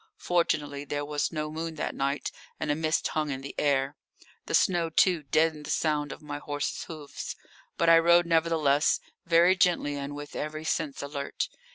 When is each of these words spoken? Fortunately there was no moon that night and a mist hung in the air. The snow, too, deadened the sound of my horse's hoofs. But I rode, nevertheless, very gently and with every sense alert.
Fortunately 0.17 0.83
there 0.83 1.05
was 1.05 1.31
no 1.31 1.51
moon 1.51 1.75
that 1.75 1.93
night 1.93 2.31
and 2.59 2.71
a 2.71 2.75
mist 2.75 3.09
hung 3.09 3.29
in 3.29 3.41
the 3.41 3.53
air. 3.59 3.95
The 4.47 4.55
snow, 4.55 4.89
too, 4.89 5.21
deadened 5.21 5.67
the 5.67 5.69
sound 5.69 6.11
of 6.11 6.23
my 6.23 6.39
horse's 6.39 6.85
hoofs. 6.85 7.35
But 7.77 7.87
I 7.87 7.99
rode, 7.99 8.25
nevertheless, 8.25 8.99
very 9.27 9.55
gently 9.55 9.95
and 9.97 10.15
with 10.15 10.35
every 10.35 10.63
sense 10.63 11.03
alert. 11.03 11.49